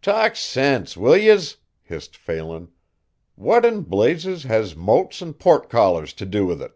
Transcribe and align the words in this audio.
"Talk 0.00 0.34
sinse, 0.34 0.96
will 0.96 1.14
yez?" 1.14 1.58
hissed 1.82 2.16
Phelan. 2.16 2.70
"What 3.34 3.66
in 3.66 3.82
blazes 3.82 4.44
has 4.44 4.74
moats 4.74 5.20
an' 5.20 5.34
portcollars 5.34 6.14
to 6.14 6.24
do 6.24 6.46
with 6.46 6.62
it?" 6.62 6.72